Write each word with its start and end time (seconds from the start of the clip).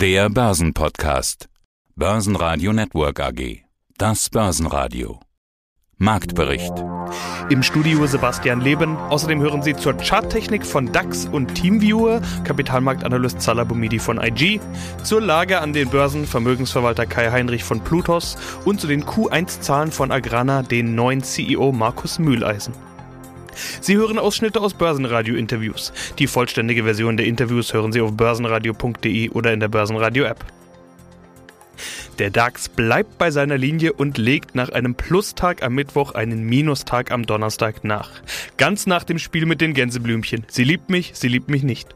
Der 0.00 0.30
Börsenpodcast. 0.30 1.50
Börsenradio 1.94 2.72
Network 2.72 3.20
AG. 3.20 3.64
Das 3.98 4.30
Börsenradio. 4.30 5.20
Marktbericht. 5.98 6.72
Im 7.50 7.62
Studio 7.62 8.06
Sebastian 8.06 8.62
Leben. 8.62 8.96
Außerdem 8.96 9.42
hören 9.42 9.60
Sie 9.60 9.76
zur 9.76 9.98
Charttechnik 9.98 10.64
von 10.64 10.90
DAX 10.90 11.26
und 11.26 11.54
Teamviewer, 11.54 12.22
Kapitalmarktanalyst 12.44 13.42
Salah 13.42 13.66
von 13.66 14.22
IG, 14.22 14.58
zur 15.04 15.20
Lage 15.20 15.60
an 15.60 15.74
den 15.74 15.90
Börsen 15.90 16.24
Vermögensverwalter 16.24 17.04
Kai 17.04 17.30
Heinrich 17.30 17.64
von 17.64 17.84
Plutos 17.84 18.38
und 18.64 18.80
zu 18.80 18.86
den 18.86 19.04
Q1-Zahlen 19.04 19.92
von 19.92 20.10
Agrana 20.10 20.62
den 20.62 20.94
neuen 20.94 21.22
CEO 21.22 21.72
Markus 21.72 22.18
Mühleisen. 22.18 22.72
Sie 23.80 23.96
hören 23.96 24.18
Ausschnitte 24.18 24.60
aus 24.60 24.74
Börsenradio-Interviews. 24.74 25.92
Die 26.18 26.26
vollständige 26.26 26.84
Version 26.84 27.16
der 27.16 27.26
Interviews 27.26 27.72
hören 27.72 27.92
Sie 27.92 28.00
auf 28.00 28.12
börsenradio.de 28.12 29.30
oder 29.30 29.52
in 29.52 29.60
der 29.60 29.68
Börsenradio-App. 29.68 30.44
Der 32.18 32.30
DAX 32.30 32.68
bleibt 32.68 33.16
bei 33.16 33.30
seiner 33.30 33.56
Linie 33.56 33.94
und 33.94 34.18
legt 34.18 34.54
nach 34.54 34.68
einem 34.68 34.94
Plustag 34.94 35.62
am 35.62 35.74
Mittwoch 35.74 36.12
einen 36.12 36.44
Minustag 36.44 37.10
am 37.12 37.24
Donnerstag 37.24 37.82
nach. 37.82 38.10
Ganz 38.58 38.86
nach 38.86 39.04
dem 39.04 39.18
Spiel 39.18 39.46
mit 39.46 39.62
den 39.62 39.72
Gänseblümchen. 39.72 40.44
Sie 40.48 40.64
liebt 40.64 40.90
mich, 40.90 41.12
sie 41.14 41.28
liebt 41.28 41.48
mich 41.48 41.62
nicht. 41.62 41.94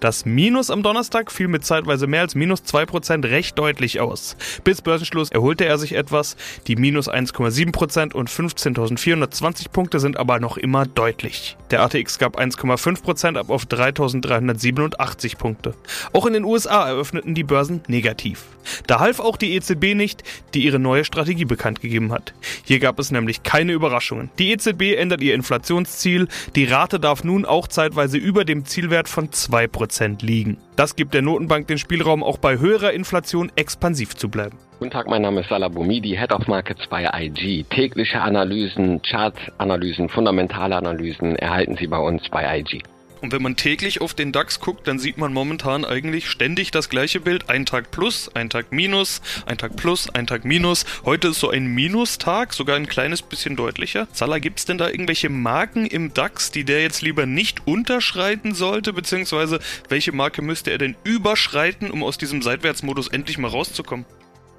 Das 0.00 0.24
Minus 0.24 0.70
am 0.70 0.82
Donnerstag 0.82 1.30
fiel 1.30 1.48
mit 1.48 1.64
zeitweise 1.64 2.06
mehr 2.06 2.22
als 2.22 2.34
minus 2.34 2.62
2% 2.62 3.28
recht 3.30 3.58
deutlich 3.58 4.00
aus. 4.00 4.36
Bis 4.64 4.82
Börsenschluss 4.82 5.30
erholte 5.30 5.64
er 5.64 5.78
sich 5.78 5.94
etwas. 5.94 6.36
Die 6.66 6.76
minus 6.76 7.08
1,7% 7.08 8.12
und 8.12 8.30
15.420 8.30 9.70
Punkte 9.70 10.00
sind 10.00 10.16
aber 10.16 10.40
noch 10.40 10.56
immer 10.56 10.86
deutlich. 10.86 11.56
Der 11.70 11.82
ATX 11.82 12.18
gab 12.18 12.38
1,5% 12.38 13.38
ab 13.38 13.50
auf 13.50 13.64
3.387 13.64 15.36
Punkte. 15.36 15.74
Auch 16.12 16.26
in 16.26 16.32
den 16.32 16.44
USA 16.44 16.88
eröffneten 16.88 17.34
die 17.34 17.44
Börsen 17.44 17.82
negativ. 17.88 18.44
Da 18.86 19.00
half 19.00 19.20
auch 19.20 19.36
die 19.36 19.54
EZB 19.54 19.94
nicht, 19.94 20.22
die 20.54 20.64
ihre 20.64 20.78
neue 20.78 21.04
Strategie 21.04 21.44
bekannt 21.44 21.80
gegeben 21.80 22.12
hat. 22.12 22.34
Hier 22.64 22.78
gab 22.78 22.98
es 22.98 23.10
nämlich 23.10 23.42
keine 23.42 23.72
Überraschungen. 23.72 24.30
Die 24.38 24.50
EZB 24.52 24.96
ändert 24.96 25.20
ihr 25.20 25.34
Inflationsziel. 25.34 26.28
Die 26.54 26.64
Rate 26.64 27.00
darf 27.00 27.24
nun 27.24 27.44
auch 27.44 27.68
zeitweise 27.68 28.18
über 28.18 28.44
dem 28.44 28.64
Zielwert 28.64 29.08
von 29.08 29.32
2 29.32 29.65
2% 29.66 30.24
liegen. 30.24 30.58
Das 30.76 30.96
gibt 30.96 31.14
der 31.14 31.22
Notenbank 31.22 31.66
den 31.66 31.78
Spielraum, 31.78 32.22
auch 32.22 32.38
bei 32.38 32.58
höherer 32.58 32.92
Inflation 32.92 33.50
expansiv 33.56 34.16
zu 34.16 34.28
bleiben. 34.28 34.58
Guten 34.78 34.90
Tag, 34.90 35.08
mein 35.08 35.22
Name 35.22 35.40
ist 35.40 35.48
Salah 35.48 35.68
Boumidi, 35.68 36.16
Head 36.16 36.32
of 36.32 36.46
Markets 36.48 36.86
bei 36.88 37.08
IG. 37.14 37.64
Tägliche 37.70 38.20
Analysen, 38.20 39.00
Chartanalysen, 39.02 40.08
fundamentale 40.08 40.76
Analysen 40.76 41.36
erhalten 41.36 41.76
Sie 41.76 41.86
bei 41.86 41.98
uns 41.98 42.28
bei 42.28 42.60
IG. 42.60 42.82
Und 43.20 43.32
wenn 43.32 43.42
man 43.42 43.56
täglich 43.56 44.00
auf 44.00 44.14
den 44.14 44.32
DAX 44.32 44.60
guckt, 44.60 44.86
dann 44.86 44.98
sieht 44.98 45.18
man 45.18 45.32
momentan 45.32 45.84
eigentlich 45.84 46.28
ständig 46.28 46.70
das 46.70 46.88
gleiche 46.88 47.20
Bild. 47.20 47.48
Ein 47.48 47.66
Tag 47.66 47.90
plus, 47.90 48.30
ein 48.34 48.50
Tag 48.50 48.72
minus, 48.72 49.22
ein 49.46 49.58
Tag 49.58 49.76
plus, 49.76 50.08
ein 50.10 50.26
Tag 50.26 50.44
minus. 50.44 50.84
Heute 51.04 51.28
ist 51.28 51.40
so 51.40 51.50
ein 51.50 51.66
Minustag, 51.66 52.52
sogar 52.52 52.76
ein 52.76 52.88
kleines 52.88 53.22
bisschen 53.22 53.56
deutlicher. 53.56 54.08
Zala, 54.12 54.38
gibt 54.38 54.58
es 54.58 54.64
denn 54.64 54.78
da 54.78 54.88
irgendwelche 54.88 55.28
Marken 55.28 55.86
im 55.86 56.12
DAX, 56.14 56.50
die 56.50 56.64
der 56.64 56.82
jetzt 56.82 57.02
lieber 57.02 57.26
nicht 57.26 57.66
unterschreiten 57.66 58.54
sollte? 58.54 58.92
Beziehungsweise 58.92 59.60
welche 59.88 60.12
Marke 60.12 60.42
müsste 60.42 60.70
er 60.70 60.78
denn 60.78 60.96
überschreiten, 61.04 61.90
um 61.90 62.02
aus 62.02 62.18
diesem 62.18 62.42
Seitwärtsmodus 62.42 63.08
endlich 63.08 63.38
mal 63.38 63.48
rauszukommen? 63.48 64.06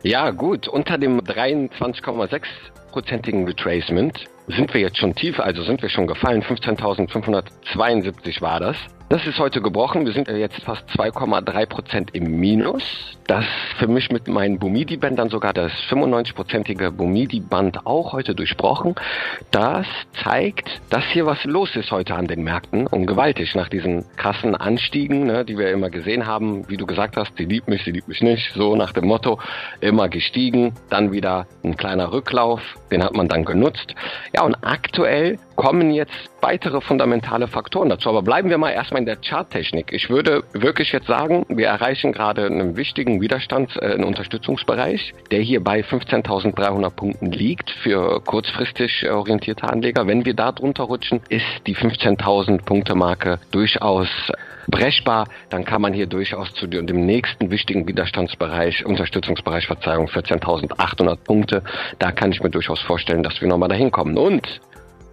Ja, 0.03 0.31
gut. 0.31 0.67
Unter 0.67 0.97
dem 0.97 1.21
23,6-prozentigen 1.21 3.45
Retracement 3.45 4.25
sind 4.47 4.73
wir 4.73 4.81
jetzt 4.81 4.97
schon 4.97 5.15
tief, 5.15 5.39
also 5.39 5.63
sind 5.63 5.81
wir 5.81 5.87
schon 5.89 6.07
gefallen. 6.07 6.43
15.572 6.43 8.41
war 8.41 8.59
das. 8.59 8.75
Das 9.09 9.25
ist 9.25 9.39
heute 9.39 9.61
gebrochen. 9.61 10.05
Wir 10.05 10.11
sind 10.11 10.27
jetzt 10.27 10.61
fast 10.63 10.83
2,3 10.89 11.65
Prozent 11.65 12.09
im 12.13 12.41
Minus. 12.41 12.83
Das 13.25 13.45
für 13.79 13.87
mich 13.87 14.11
mit 14.11 14.27
meinen 14.27 14.59
Bumidi-Bändern 14.59 15.29
sogar 15.29 15.53
das 15.53 15.71
95-prozentige 15.89 16.91
Bumidi-Band 16.91 17.85
auch 17.85 18.11
heute 18.11 18.35
durchbrochen. 18.35 18.95
Das 19.51 19.87
zeigt, 20.23 20.81
dass 20.89 21.05
hier 21.05 21.25
was 21.25 21.41
los 21.45 21.73
ist 21.77 21.91
heute 21.91 22.15
an 22.15 22.27
den 22.27 22.43
Märkten 22.43 22.85
und 22.85 23.05
gewaltig 23.05 23.55
nach 23.55 23.69
diesen 23.69 24.03
krassen 24.17 24.55
Anstiegen, 24.55 25.25
ne, 25.25 25.45
die 25.45 25.57
wir 25.57 25.71
immer 25.71 25.89
gesehen 25.89 26.27
haben. 26.27 26.67
Wie 26.67 26.75
du 26.75 26.85
gesagt 26.85 27.15
hast, 27.15 27.31
sie 27.37 27.45
liebt 27.45 27.69
mich, 27.69 27.85
sie 27.85 27.91
liebt 27.91 28.09
mich 28.09 28.21
nicht. 28.21 28.51
So 28.55 28.75
nach 28.75 28.91
dem 28.91 29.07
Motto, 29.07 29.39
immer 29.79 30.09
gestiegen, 30.09 30.73
dann 30.89 31.13
wieder 31.13 31.47
ein 31.63 31.77
kleiner 31.77 32.11
Rücklauf, 32.11 32.59
den 32.91 33.01
hat 33.05 33.13
man 33.13 33.29
dann 33.29 33.45
genutzt. 33.45 33.95
Ja, 34.35 34.43
und 34.43 34.55
aktuell 34.63 35.39
kommen 35.57 35.91
jetzt 35.91 36.13
weitere 36.39 36.79
fundamentale 36.79 37.47
Faktoren 37.47 37.89
dazu. 37.89 38.07
Aber 38.07 38.21
bleiben 38.21 38.49
wir 38.49 38.57
mal 38.57 38.69
erstmal 38.69 39.01
in 39.01 39.05
der 39.05 39.17
Charttechnik. 39.17 39.91
Ich 39.91 40.09
würde 40.09 40.43
wirklich 40.53 40.93
jetzt 40.93 41.07
sagen, 41.07 41.45
wir 41.49 41.67
erreichen 41.67 42.13
gerade 42.13 42.45
einen 42.45 42.77
wichtigen 42.77 43.19
Widerstands-, 43.19 43.75
äh, 43.75 43.93
einen 43.93 44.05
Unterstützungsbereich, 44.05 45.13
der 45.31 45.41
hier 45.41 45.61
bei 45.61 45.81
15.300 45.81 46.89
Punkten 46.91 47.31
liegt 47.31 47.71
für 47.71 48.21
kurzfristig 48.21 49.09
orientierte 49.09 49.67
Anleger. 49.67 50.07
Wenn 50.07 50.23
wir 50.25 50.35
da 50.35 50.53
drunter 50.53 50.83
rutschen, 50.83 51.21
ist 51.27 51.43
die 51.65 51.75
15.000 51.75 52.63
Punkte 52.63 52.95
Marke 52.95 53.39
durchaus 53.51 54.07
brechbar, 54.67 55.27
dann 55.49 55.65
kann 55.65 55.81
man 55.81 55.93
hier 55.93 56.07
durchaus 56.07 56.53
zu 56.53 56.67
dem 56.67 57.05
nächsten 57.05 57.49
wichtigen 57.49 57.87
Widerstandsbereich, 57.87 58.85
Unterstützungsbereich, 58.85 59.65
Verzeihung, 59.65 60.07
14.800 60.07 61.15
Punkte, 61.23 61.63
da 61.99 62.11
kann 62.11 62.31
ich 62.31 62.43
mir 62.43 62.49
durchaus 62.49 62.81
vorstellen, 62.81 63.23
dass 63.23 63.39
wir 63.41 63.47
nochmal 63.47 63.69
dahin 63.69 63.91
kommen. 63.91 64.17
Und 64.17 64.59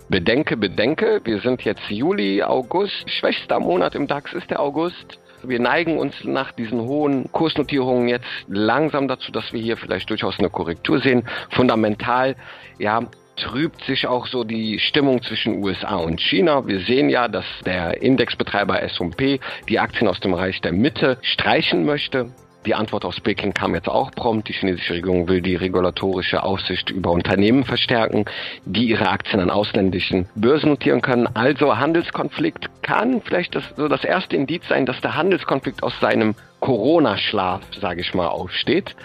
Bedenke, 0.09 0.59
bedenke, 0.59 1.23
wir 1.25 1.41
sind 1.41 1.63
jetzt 1.63 1.89
Juli, 1.89 2.43
August, 2.43 3.09
schwächster 3.09 3.59
Monat 3.59 3.95
im 3.95 4.07
DAX 4.07 4.35
ist 4.35 4.51
der 4.51 4.61
August. 4.61 5.19
Wir 5.43 5.59
neigen 5.59 5.99
uns 5.99 6.25
nach 6.25 6.53
diesen 6.53 6.81
hohen 6.83 7.33
Kursnotierungen 7.33 8.09
jetzt 8.09 8.27
langsam 8.47 9.09
dazu, 9.09 9.33
dass 9.33 9.53
wir 9.55 9.61
hier 9.61 9.79
vielleicht 9.79 10.11
durchaus 10.11 10.39
eine 10.39 10.51
Korrektur 10.51 11.01
sehen. 11.01 11.27
Fundamental, 11.51 12.37
ja, 12.79 13.01
trübt 13.37 13.83
sich 13.85 14.07
auch 14.07 14.27
so 14.27 14.45
die 14.45 14.79
Stimmung 14.79 15.23
zwischen 15.23 15.63
USA 15.65 15.97
und 15.97 16.21
China. 16.21 16.67
Wir 16.67 16.81
sehen 16.81 17.09
ja, 17.09 17.27
dass 17.27 17.47
der 17.65 18.03
Indexbetreiber 18.03 18.83
S&P 18.83 19.41
die 19.69 19.79
Aktien 19.79 20.09
aus 20.09 20.21
dem 20.21 20.35
Reich 20.35 20.61
der 20.61 20.73
Mitte 20.73 21.19
streichen 21.23 21.87
möchte. 21.87 22.31
Die 22.67 22.75
Antwort 22.75 23.05
aus 23.05 23.21
Peking 23.21 23.53
kam 23.53 23.75
jetzt 23.75 23.89
auch 23.89 24.11
prompt. 24.11 24.49
Die 24.49 24.55
chinesische 24.55 24.95
Regierung 24.95 25.29
will 25.29 25.43
die 25.43 25.55
regulatorische 25.55 26.43
Aufsicht 26.43 26.89
über 26.89 27.11
Unternehmen 27.11 27.65
verstärken, 27.65 28.25
die 28.65 28.87
ihre 28.87 29.09
Aktien 29.11 29.41
an 29.41 29.51
ausländischen 29.51 30.27
Börsen 30.35 30.71
notieren 30.71 31.03
können. 31.03 31.29
Also 31.35 31.77
Handelskonflikt 31.77 32.71
kann 32.83 33.21
vielleicht 33.21 33.55
das, 33.55 33.65
so 33.77 33.87
das 33.89 34.03
erste 34.05 34.37
Indiz 34.37 34.67
sein, 34.67 34.87
dass 34.87 34.99
der 35.03 35.15
Handelskonflikt 35.15 35.83
aus 35.83 35.93
seinem 36.01 36.35
Corona-Schlaf, 36.61 37.61
sage 37.79 38.01
ich 38.01 38.15
mal, 38.15 38.29
aufsteht. 38.29 38.97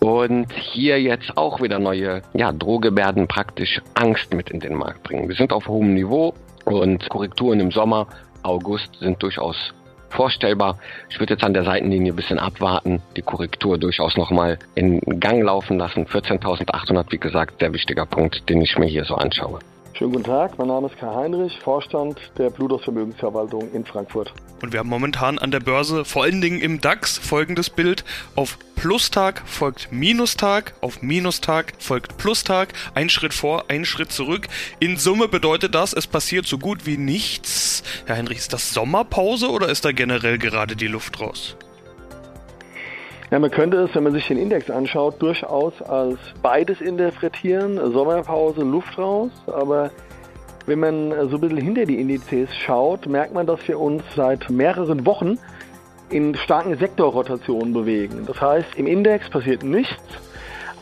Und 0.00 0.50
hier 0.52 1.00
jetzt 1.00 1.36
auch 1.36 1.60
wieder 1.60 1.78
neue 1.78 2.22
ja, 2.32 2.50
Drohgebärden 2.50 3.28
praktisch 3.28 3.80
Angst 3.94 4.32
mit 4.32 4.50
in 4.50 4.60
den 4.60 4.74
Markt 4.74 5.02
bringen. 5.02 5.28
Wir 5.28 5.36
sind 5.36 5.52
auf 5.52 5.68
hohem 5.68 5.92
Niveau 5.94 6.34
und 6.64 7.08
Korrekturen 7.10 7.60
im 7.60 7.70
Sommer, 7.70 8.06
August 8.42 8.96
sind 8.98 9.22
durchaus 9.22 9.74
vorstellbar. 10.12 10.78
Ich 11.10 11.18
würde 11.18 11.34
jetzt 11.34 11.44
an 11.44 11.54
der 11.54 11.64
Seitenlinie 11.64 12.12
ein 12.12 12.16
bisschen 12.16 12.38
abwarten, 12.38 13.02
die 13.16 13.22
Korrektur 13.22 13.78
durchaus 13.78 14.16
nochmal 14.16 14.58
in 14.74 15.00
Gang 15.20 15.42
laufen 15.42 15.78
lassen. 15.78 16.06
14.800, 16.06 17.06
wie 17.10 17.18
gesagt, 17.18 17.60
der 17.60 17.72
wichtiger 17.72 18.06
Punkt, 18.06 18.48
den 18.48 18.60
ich 18.60 18.78
mir 18.78 18.86
hier 18.86 19.04
so 19.04 19.14
anschaue. 19.14 19.58
Schönen 19.94 20.12
guten 20.12 20.24
Tag, 20.24 20.56
mein 20.58 20.68
Name 20.68 20.86
ist 20.86 20.96
Kai 20.96 21.14
Heinrich, 21.14 21.58
Vorstand 21.60 22.18
der 22.38 22.48
Bludos 22.48 22.82
Vermögensverwaltung 22.82 23.70
in 23.72 23.84
Frankfurt. 23.84 24.32
Und 24.62 24.72
wir 24.72 24.80
haben 24.80 24.88
momentan 24.88 25.38
an 25.38 25.50
der 25.50 25.60
Börse, 25.60 26.06
vor 26.06 26.22
allen 26.22 26.40
Dingen 26.40 26.60
im 26.60 26.80
DAX, 26.80 27.18
folgendes 27.18 27.68
Bild. 27.68 28.02
Auf 28.34 28.58
Plustag 28.74 29.42
folgt 29.44 29.92
Minustag, 29.92 30.72
auf 30.80 31.02
Minustag 31.02 31.74
folgt 31.78 32.16
Plustag. 32.16 32.72
Ein 32.94 33.10
Schritt 33.10 33.34
vor, 33.34 33.66
ein 33.68 33.84
Schritt 33.84 34.12
zurück. 34.12 34.48
In 34.80 34.96
Summe 34.96 35.28
bedeutet 35.28 35.74
das, 35.74 35.92
es 35.92 36.06
passiert 36.06 36.46
so 36.46 36.56
gut 36.56 36.86
wie 36.86 36.96
nichts. 36.96 37.82
Herr 38.06 38.16
Heinrich, 38.16 38.38
ist 38.38 38.54
das 38.54 38.72
Sommerpause 38.72 39.50
oder 39.50 39.68
ist 39.68 39.84
da 39.84 39.92
generell 39.92 40.38
gerade 40.38 40.74
die 40.74 40.88
Luft 40.88 41.20
raus? 41.20 41.54
Ja, 43.32 43.38
man 43.38 43.50
könnte 43.50 43.78
es, 43.78 43.94
wenn 43.94 44.02
man 44.02 44.12
sich 44.12 44.28
den 44.28 44.36
Index 44.36 44.68
anschaut, 44.68 45.14
durchaus 45.22 45.80
als 45.80 46.18
beides 46.42 46.82
interpretieren. 46.82 47.80
Sommerpause, 47.90 48.60
Luft 48.60 48.98
raus. 48.98 49.30
Aber 49.46 49.90
wenn 50.66 50.80
man 50.80 51.30
so 51.30 51.36
ein 51.36 51.40
bisschen 51.40 51.56
hinter 51.56 51.86
die 51.86 51.98
Indizes 51.98 52.54
schaut, 52.54 53.06
merkt 53.06 53.32
man, 53.32 53.46
dass 53.46 53.66
wir 53.66 53.80
uns 53.80 54.02
seit 54.14 54.50
mehreren 54.50 55.06
Wochen 55.06 55.38
in 56.10 56.34
starken 56.34 56.76
Sektorrotationen 56.76 57.72
bewegen. 57.72 58.24
Das 58.26 58.38
heißt, 58.38 58.76
im 58.76 58.86
Index 58.86 59.30
passiert 59.30 59.62
nichts, 59.62 60.02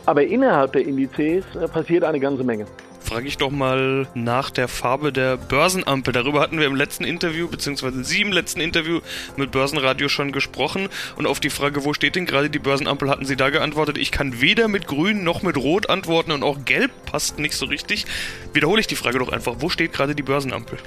aber 0.04 0.24
innerhalb 0.24 0.72
der 0.72 0.84
Indizes 0.84 1.44
äh, 1.54 1.68
passiert 1.68 2.02
eine 2.02 2.18
ganze 2.18 2.42
Menge 2.42 2.66
frage 3.10 3.26
ich 3.26 3.38
doch 3.38 3.50
mal 3.50 4.06
nach 4.14 4.50
der 4.50 4.68
Farbe 4.68 5.12
der 5.12 5.36
Börsenampel. 5.36 6.12
Darüber 6.12 6.40
hatten 6.40 6.60
wir 6.60 6.66
im 6.66 6.76
letzten 6.76 7.02
Interview, 7.02 7.48
beziehungsweise 7.48 8.04
Sie 8.04 8.20
im 8.20 8.30
letzten 8.30 8.60
Interview 8.60 9.00
mit 9.36 9.50
Börsenradio 9.50 10.08
schon 10.08 10.30
gesprochen. 10.30 10.88
Und 11.16 11.26
auf 11.26 11.40
die 11.40 11.50
Frage, 11.50 11.84
wo 11.84 11.92
steht 11.92 12.14
denn 12.14 12.24
gerade 12.24 12.50
die 12.50 12.60
Börsenampel, 12.60 13.10
hatten 13.10 13.24
Sie 13.24 13.34
da 13.34 13.50
geantwortet, 13.50 13.98
ich 13.98 14.12
kann 14.12 14.40
weder 14.40 14.68
mit 14.68 14.86
Grün 14.86 15.24
noch 15.24 15.42
mit 15.42 15.56
Rot 15.56 15.90
antworten 15.90 16.30
und 16.30 16.44
auch 16.44 16.64
Gelb 16.64 16.92
passt 17.04 17.40
nicht 17.40 17.56
so 17.56 17.66
richtig. 17.66 18.06
Wiederhole 18.52 18.80
ich 18.80 18.86
die 18.86 18.94
Frage 18.94 19.18
doch 19.18 19.30
einfach, 19.30 19.56
wo 19.58 19.68
steht 19.68 19.92
gerade 19.92 20.14
die 20.14 20.22
Börsenampel? 20.22 20.78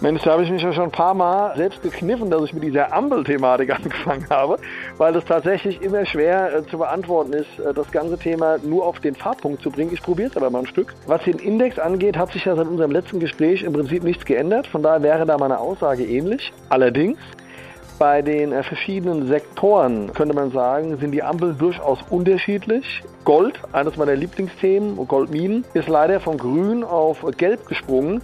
Mensch, 0.00 0.22
da 0.22 0.32
habe 0.32 0.42
ich 0.42 0.50
mich 0.50 0.62
ja 0.62 0.72
schon 0.72 0.84
ein 0.84 0.90
paar 0.90 1.14
Mal 1.14 1.56
selbst 1.56 1.80
gekniffen, 1.82 2.28
dass 2.28 2.42
ich 2.42 2.52
mit 2.52 2.64
dieser 2.64 2.92
Ampel-Thematik 2.92 3.70
angefangen 3.74 4.26
habe, 4.28 4.58
weil 4.98 5.12
das 5.12 5.24
tatsächlich 5.24 5.80
immer 5.82 6.04
schwer 6.04 6.54
äh, 6.54 6.66
zu 6.66 6.78
beantworten 6.78 7.32
ist, 7.32 7.58
äh, 7.58 7.72
das 7.72 7.90
ganze 7.90 8.18
Thema 8.18 8.58
nur 8.62 8.84
auf 8.84 9.00
den 9.00 9.14
Fahrpunkt 9.14 9.62
zu 9.62 9.70
bringen. 9.70 9.92
Ich 9.92 10.02
probiere 10.02 10.30
es 10.30 10.36
aber 10.36 10.50
mal 10.50 10.60
ein 10.60 10.66
Stück. 10.66 10.94
Was 11.06 11.22
den 11.22 11.38
Index 11.38 11.78
angeht, 11.78 12.18
hat 12.18 12.32
sich 12.32 12.44
ja 12.44 12.56
seit 12.56 12.66
unserem 12.66 12.90
letzten 12.90 13.20
Gespräch 13.20 13.62
im 13.62 13.72
Prinzip 13.72 14.02
nichts 14.02 14.24
geändert. 14.24 14.66
Von 14.66 14.82
daher 14.82 15.02
wäre 15.02 15.26
da 15.26 15.38
meine 15.38 15.58
Aussage 15.58 16.04
ähnlich. 16.04 16.52
Allerdings 16.68 17.18
bei 17.98 18.20
den 18.20 18.52
äh, 18.52 18.62
verschiedenen 18.64 19.28
Sektoren 19.28 20.12
könnte 20.12 20.34
man 20.34 20.50
sagen, 20.50 20.96
sind 20.98 21.12
die 21.12 21.22
Ampeln 21.22 21.56
durchaus 21.56 22.00
unterschiedlich. 22.10 23.02
Gold, 23.24 23.60
eines 23.72 23.96
meiner 23.96 24.16
Lieblingsthemen, 24.16 24.96
Goldminen, 25.06 25.64
ist 25.72 25.88
leider 25.88 26.18
von 26.20 26.36
grün 26.36 26.82
auf 26.82 27.24
gelb 27.38 27.66
gesprungen 27.66 28.20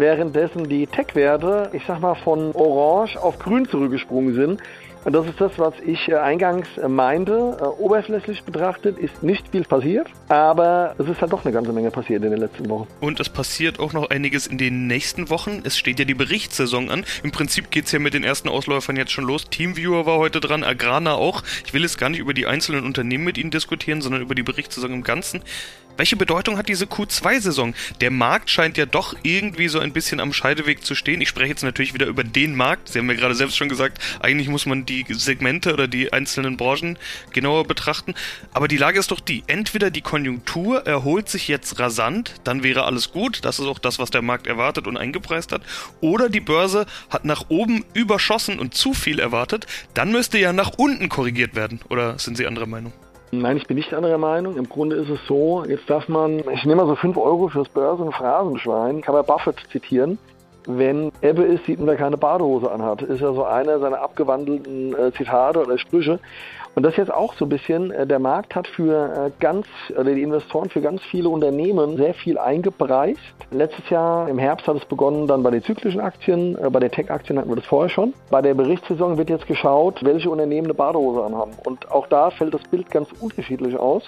währenddessen 0.00 0.68
die 0.68 0.86
Tech-Werte, 0.86 1.70
ich 1.72 1.82
sag 1.86 2.00
mal, 2.00 2.16
von 2.16 2.52
orange 2.52 3.16
auf 3.16 3.38
grün 3.38 3.68
zurückgesprungen 3.68 4.34
sind. 4.34 4.62
Und 5.04 5.14
das 5.14 5.26
ist 5.26 5.40
das, 5.40 5.52
was 5.58 5.72
ich 5.86 6.08
äh, 6.08 6.16
eingangs 6.16 6.68
äh, 6.76 6.86
meinte. 6.86 7.56
Äh, 7.58 7.64
oberflächlich 7.64 8.42
betrachtet 8.42 8.98
ist 8.98 9.22
nicht 9.22 9.48
viel 9.48 9.62
passiert, 9.62 10.08
aber 10.28 10.94
es 10.98 11.08
ist 11.08 11.22
halt 11.22 11.32
doch 11.32 11.42
eine 11.42 11.54
ganze 11.54 11.72
Menge 11.72 11.90
passiert 11.90 12.22
in 12.22 12.30
den 12.30 12.40
letzten 12.40 12.68
Wochen. 12.68 12.86
Und 13.00 13.18
es 13.18 13.30
passiert 13.30 13.80
auch 13.80 13.94
noch 13.94 14.10
einiges 14.10 14.46
in 14.46 14.58
den 14.58 14.86
nächsten 14.86 15.30
Wochen. 15.30 15.62
Es 15.64 15.78
steht 15.78 15.98
ja 15.98 16.04
die 16.04 16.14
Berichtssaison 16.14 16.90
an. 16.90 17.04
Im 17.22 17.30
Prinzip 17.30 17.70
geht 17.70 17.86
es 17.86 17.92
ja 17.92 17.98
mit 17.98 18.12
den 18.12 18.24
ersten 18.24 18.50
Ausläufern 18.50 18.96
jetzt 18.96 19.12
schon 19.12 19.24
los. 19.24 19.48
Teamviewer 19.48 20.04
war 20.04 20.18
heute 20.18 20.38
dran, 20.38 20.64
Agrana 20.64 21.14
auch. 21.14 21.42
Ich 21.64 21.72
will 21.72 21.80
jetzt 21.80 21.96
gar 21.96 22.10
nicht 22.10 22.20
über 22.20 22.34
die 22.34 22.46
einzelnen 22.46 22.84
Unternehmen 22.84 23.24
mit 23.24 23.38
Ihnen 23.38 23.50
diskutieren, 23.50 24.02
sondern 24.02 24.20
über 24.20 24.34
die 24.34 24.42
Berichtssaison 24.42 24.92
im 24.92 25.02
Ganzen. 25.02 25.42
Welche 26.00 26.16
Bedeutung 26.16 26.56
hat 26.56 26.70
diese 26.70 26.86
Q2-Saison? 26.86 27.74
Der 28.00 28.10
Markt 28.10 28.48
scheint 28.48 28.78
ja 28.78 28.86
doch 28.86 29.14
irgendwie 29.22 29.68
so 29.68 29.80
ein 29.80 29.92
bisschen 29.92 30.18
am 30.18 30.32
Scheideweg 30.32 30.82
zu 30.82 30.94
stehen. 30.94 31.20
Ich 31.20 31.28
spreche 31.28 31.50
jetzt 31.50 31.62
natürlich 31.62 31.92
wieder 31.92 32.06
über 32.06 32.24
den 32.24 32.56
Markt. 32.56 32.88
Sie 32.88 32.98
haben 32.98 33.10
ja 33.10 33.16
gerade 33.16 33.34
selbst 33.34 33.58
schon 33.58 33.68
gesagt, 33.68 33.98
eigentlich 34.18 34.48
muss 34.48 34.64
man 34.64 34.86
die 34.86 35.04
Segmente 35.10 35.74
oder 35.74 35.88
die 35.88 36.10
einzelnen 36.10 36.56
Branchen 36.56 36.98
genauer 37.34 37.66
betrachten. 37.66 38.14
Aber 38.54 38.66
die 38.66 38.78
Lage 38.78 38.98
ist 38.98 39.10
doch 39.10 39.20
die, 39.20 39.44
entweder 39.46 39.90
die 39.90 40.00
Konjunktur 40.00 40.86
erholt 40.86 41.28
sich 41.28 41.48
jetzt 41.48 41.78
rasant, 41.78 42.32
dann 42.44 42.62
wäre 42.62 42.84
alles 42.84 43.12
gut. 43.12 43.44
Das 43.44 43.58
ist 43.58 43.66
auch 43.66 43.78
das, 43.78 43.98
was 43.98 44.08
der 44.08 44.22
Markt 44.22 44.46
erwartet 44.46 44.86
und 44.86 44.96
eingepreist 44.96 45.52
hat. 45.52 45.60
Oder 46.00 46.30
die 46.30 46.40
Börse 46.40 46.86
hat 47.10 47.26
nach 47.26 47.50
oben 47.50 47.84
überschossen 47.92 48.58
und 48.58 48.72
zu 48.72 48.94
viel 48.94 49.18
erwartet. 49.18 49.66
Dann 49.92 50.12
müsste 50.12 50.38
ja 50.38 50.54
nach 50.54 50.70
unten 50.78 51.10
korrigiert 51.10 51.54
werden. 51.54 51.78
Oder 51.90 52.18
sind 52.18 52.38
Sie 52.38 52.46
anderer 52.46 52.64
Meinung? 52.64 52.94
Nein, 53.32 53.56
ich 53.56 53.66
bin 53.66 53.76
nicht 53.76 53.94
anderer 53.94 54.18
Meinung. 54.18 54.56
Im 54.56 54.68
Grunde 54.68 54.96
ist 54.96 55.08
es 55.08 55.20
so, 55.28 55.64
jetzt 55.64 55.88
darf 55.88 56.08
man, 56.08 56.42
ich 56.52 56.64
nehme 56.64 56.82
mal 56.82 56.86
so 56.88 56.96
5 56.96 57.16
Euro 57.16 57.48
fürs 57.48 57.68
Börsenphrasenschwein, 57.68 59.02
kann 59.02 59.14
man 59.14 59.24
Buffett 59.24 59.56
zitieren. 59.70 60.18
Wenn 60.66 61.12
Ebbe 61.22 61.44
ist, 61.44 61.64
sieht 61.64 61.78
man, 61.78 61.88
wer 61.88 61.96
keine 61.96 62.16
Badehose 62.16 62.70
anhat. 62.70 63.02
Ist 63.02 63.20
ja 63.20 63.32
so 63.32 63.44
einer 63.44 63.78
seiner 63.78 64.00
abgewandelten 64.00 64.94
äh, 64.94 65.12
Zitate 65.12 65.60
oder 65.60 65.78
Sprüche. 65.78 66.18
Und 66.74 66.84
das 66.84 66.92
ist 66.92 66.98
jetzt 66.98 67.14
auch 67.14 67.34
so 67.34 67.46
ein 67.46 67.48
bisschen, 67.48 67.90
äh, 67.90 68.06
der 68.06 68.18
Markt 68.18 68.54
hat 68.54 68.66
für 68.68 69.26
äh, 69.26 69.30
ganz, 69.40 69.66
oder 69.90 70.14
die 70.14 70.22
Investoren 70.22 70.70
für 70.70 70.80
ganz 70.80 71.02
viele 71.02 71.28
Unternehmen 71.28 71.96
sehr 71.96 72.14
viel 72.14 72.38
eingepreist. 72.38 73.20
Letztes 73.50 73.90
Jahr 73.90 74.28
im 74.28 74.38
Herbst 74.38 74.68
hat 74.68 74.76
es 74.76 74.84
begonnen 74.84 75.26
dann 75.26 75.42
bei 75.42 75.50
den 75.50 75.62
zyklischen 75.62 76.00
Aktien, 76.00 76.56
äh, 76.56 76.70
bei 76.70 76.80
den 76.80 76.90
Tech-Aktien 76.90 77.38
hatten 77.38 77.48
wir 77.48 77.56
das 77.56 77.66
vorher 77.66 77.88
schon. 77.88 78.14
Bei 78.30 78.40
der 78.40 78.54
Berichtssaison 78.54 79.18
wird 79.18 79.30
jetzt 79.30 79.46
geschaut, 79.46 80.04
welche 80.04 80.30
Unternehmen 80.30 80.68
eine 80.68 80.74
Badehose 80.74 81.24
anhaben. 81.24 81.52
Und 81.64 81.90
auch 81.90 82.06
da 82.06 82.30
fällt 82.30 82.54
das 82.54 82.62
Bild 82.62 82.90
ganz 82.90 83.08
unterschiedlich 83.20 83.76
aus. 83.76 84.04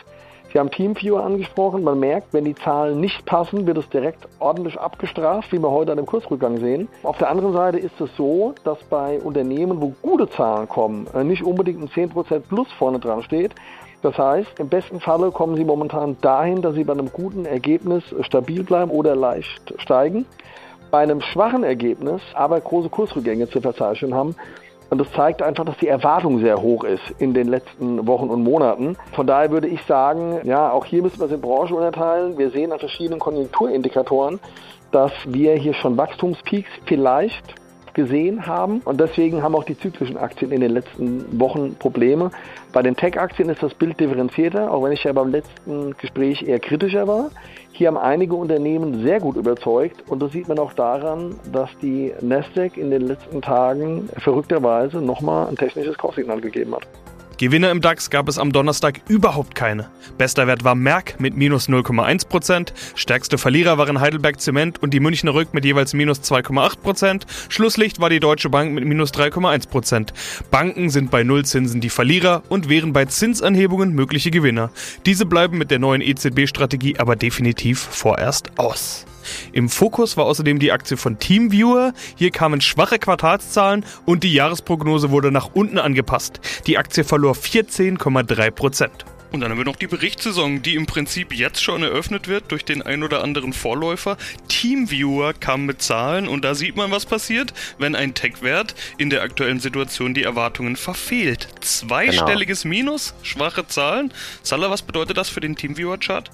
Sie 0.53 0.59
haben 0.59 0.71
Teamviewer 0.71 1.25
angesprochen. 1.25 1.83
Man 1.83 1.99
merkt, 1.99 2.35
wenn 2.35 2.45
die 2.45 2.55
Zahlen 2.55 3.01
nicht 3.01 3.25
passen, 3.25 3.67
wird 3.67 3.79
es 3.79 3.89
direkt 3.89 4.29
ordentlich 4.39 4.79
abgestraft, 4.79 5.51
wie 5.51 5.59
wir 5.59 5.71
heute 5.71 5.93
an 5.93 5.97
dem 5.97 6.05
Kursrückgang 6.05 6.59
sehen. 6.59 6.89
Auf 7.03 7.17
der 7.17 7.31
anderen 7.31 7.55
Seite 7.55 7.79
ist 7.79 7.99
es 8.01 8.15
so, 8.17 8.55
dass 8.63 8.79
bei 8.85 9.19
Unternehmen, 9.21 9.81
wo 9.81 9.95
gute 10.03 10.29
Zahlen 10.29 10.69
kommen, 10.69 11.07
äh, 11.15 11.25
nicht 11.25 11.43
unbedingt 11.43 11.81
ein 11.81 11.89
10% 11.89 12.49
Plus 12.49 12.71
vorne 12.73 12.99
dran 12.99 13.23
steht. 13.23 13.55
Das 14.03 14.19
heißt, 14.19 14.59
im 14.59 14.69
besten 14.69 15.01
Falle 15.01 15.31
kommen 15.31 15.57
sie 15.57 15.65
momentan 15.65 16.17
dahin, 16.21 16.61
dass 16.61 16.75
sie 16.75 16.85
bei 16.85 16.93
einem 16.93 17.11
guten 17.11 17.47
Ergebnis 17.47 18.03
stabil 18.21 18.63
bleiben 18.63 18.91
oder 18.91 19.17
leicht 19.17 19.73
steigen. 19.79 20.27
Bei 20.91 20.99
einem 20.99 21.23
schwachen 21.23 21.65
Ergebnis 21.65 22.21
aber 22.35 22.61
große 22.61 22.91
Kursrückgänge 22.91 23.49
zu 23.49 23.63
verzeichnen 23.63 24.13
haben. 24.13 24.35
Und 24.93 24.99
das 24.99 25.11
zeigt 25.13 25.41
einfach, 25.41 25.65
dass 25.65 25.79
die 25.79 25.89
Erwartung 25.89 26.41
sehr 26.41 26.61
hoch 26.61 26.85
ist 26.85 27.15
in 27.19 27.33
den 27.33 27.49
letzten 27.49 28.07
Wochen 28.07 28.29
und 28.29 28.43
Monaten. 28.43 28.99
Von 29.13 29.27
daher 29.27 29.51
würde 29.51 29.67
ich 29.67 29.83
sagen, 29.85 30.41
ja, 30.45 30.71
auch 30.71 30.85
hier 30.85 31.01
müssen 31.01 31.19
wir 31.19 31.25
es 31.25 31.33
in 31.33 31.41
Branchen 31.41 31.73
unterteilen. 31.73 32.37
Wir 32.37 32.51
sehen 32.51 32.73
an 32.73 32.79
verschiedenen 32.79 33.19
Konjunkturindikatoren, 33.19 34.39
dass 34.91 35.13
wir 35.27 35.55
hier 35.55 35.73
schon 35.73 35.97
Wachstumspeaks 35.97 36.69
vielleicht 36.85 37.55
gesehen 37.95 38.47
haben. 38.47 38.81
Und 38.85 39.01
deswegen 39.01 39.43
haben 39.43 39.55
auch 39.55 39.65
die 39.65 39.79
zyklischen 39.79 40.17
Aktien 40.17 40.53
in 40.53 40.61
den 40.61 40.73
letzten 40.73 41.41
Wochen 41.41 41.75
Probleme. 41.75 42.31
Bei 42.73 42.83
den 42.83 42.97
Tech-Aktien 42.97 43.49
ist 43.49 43.63
das 43.63 43.75
Bild 43.75 43.99
differenzierter, 44.01 44.73
auch 44.73 44.85
wenn 44.85 44.93
ich 44.93 45.05
ja 45.05 45.13
beim 45.13 45.31
letzten 45.31 45.97
Gespräch 45.99 46.43
eher 46.43 46.61
kritischer 46.61 47.07
war. 47.07 47.31
Hier 47.73 47.89
haben 47.89 47.97
einige 47.97 48.35
Unternehmen 48.35 49.03
sehr 49.03 49.19
gut 49.19 49.37
überzeugt 49.37 50.05
und 50.09 50.23
das 50.23 50.33
sieht 50.33 50.49
man 50.49 50.59
auch 50.59 50.75
daran, 50.75 51.37
dass 51.53 51.71
die 51.81 52.13
Nasdaq 52.21 52.77
in 52.77 52.91
den 52.91 53.03
letzten 53.03 53.41
Tagen 53.41 54.09
verrückterweise 54.19 54.99
nochmal 54.99 55.49
ein 55.49 55.57
technisches 55.57 55.97
Kaufsignal 55.97 56.41
gegeben 56.41 56.75
hat. 56.75 56.87
Gewinner 57.39 57.71
im 57.71 57.81
DAX 57.81 58.11
gab 58.11 58.29
es 58.29 58.39
am 58.39 58.53
Donnerstag 58.53 59.01
überhaupt 59.09 59.55
keine. 59.55 59.91
Bester 60.19 60.47
Wert 60.47 60.65
war 60.65 60.75
Merck 60.75 61.21
mit 61.21 61.37
minus 61.37 61.69
0,1%, 61.69 62.73
stärkste 62.95 63.39
Verlierer 63.39 63.79
waren 63.79 64.01
Heidelberg 64.01 64.41
Zement 64.41 64.83
und 64.83 64.95
die 64.95 65.01
Münchner 65.01 65.35
Rück 65.35 65.55
mit 65.55 65.65
jeweils 65.65 65.95
minus 65.95 66.21
2,8%, 66.21 67.23
Schlusslicht 67.49 68.01
war 68.01 68.11
die 68.11 68.21
Deutsche 68.21 68.51
Bank 68.51 68.73
mit 68.73 68.85
minus 68.85 69.13
3,1%. 69.13 70.09
Banken 70.51 70.91
sind 70.91 71.11
bei 71.11 71.23
Nullzinsen 71.23 71.81
die 71.81 71.91
Verlierer 71.91 72.43
und 72.49 72.69
wären 72.69 72.93
bei 72.93 73.05
Zinsanhebungen 73.05 73.95
mögliche 73.95 74.31
Gewinner. 74.31 74.71
Diese 75.07 75.27
bleiben 75.27 75.59
mit 75.59 75.71
der 75.71 75.79
neuen 75.79 76.03
EZB-Strategie 76.03 76.99
aber 76.99 77.17
definitiv 77.17 77.79
vorerst 77.81 78.59
aus. 78.59 79.07
Im 79.53 79.69
Fokus 79.69 80.17
war 80.17 80.27
außerdem 80.27 80.59
die 80.59 80.73
Aktie 80.73 80.97
von 80.97 81.19
Teamviewer. 81.19 81.93
Hier 82.17 82.31
kamen 82.31 82.61
schwache 82.61 82.99
Quartalszahlen 82.99 83.85
und 84.05 84.25
die 84.25 84.33
Jahresprognose 84.33 85.11
wurde 85.11 85.33
nach 85.33 85.51
unten 85.55 85.79
angepasst. 85.79 86.41
Die 86.67 86.79
Aktie 86.79 87.05
verlor 87.05 87.35
14,3 87.35 88.51
Prozent. 88.51 89.05
Und 89.33 89.41
dann 89.41 89.51
haben 89.51 89.59
wir 89.59 89.65
noch 89.65 89.77
die 89.77 89.87
Berichtssaison, 89.87 90.61
die 90.61 90.75
im 90.75 90.85
Prinzip 90.85 91.33
jetzt 91.33 91.63
schon 91.63 91.83
eröffnet 91.83 92.29
wird 92.29 92.53
durch 92.53 92.67
den 92.67 92.83
ein 92.83 93.03
oder 93.03 93.25
anderen 93.25 93.55
Vorläufer. 93.55 94.19
Teamviewer 94.49 95.33
kam 95.33 95.65
mit 95.65 95.81
Zahlen 95.81 96.29
und 96.29 96.45
da 96.45 96.55
sieht 96.55 96.77
man, 96.77 96.91
was 96.91 97.07
passiert, 97.07 97.55
wenn 97.79 97.97
ein 97.97 98.13
Tech-Wert 98.13 98.75
in 98.99 99.09
der 99.09 99.23
aktuellen 99.23 99.59
Situation 99.59 100.13
die 100.13 100.23
Erwartungen 100.23 100.77
verfehlt. 100.77 101.49
Zweistelliges 101.63 102.65
genau. 102.65 102.75
Minus, 102.75 103.15
schwache 103.23 103.67
Zahlen. 103.67 104.13
Salah, 104.43 104.71
was 104.71 104.83
bedeutet 104.83 105.17
das 105.17 105.31
für 105.31 105.41
den 105.41 105.57
Teamviewer-Chart? 105.57 106.31